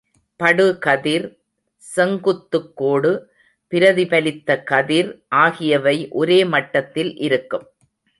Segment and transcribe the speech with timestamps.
[0.39, 1.25] படுகதிர்,
[1.95, 3.11] செங்குத்துக்கோடு,
[3.71, 5.11] பிரதிபலித்த கதிர்
[5.27, 7.67] ஆகியவை ஒரே மட்டத்தில் இருக்கும்.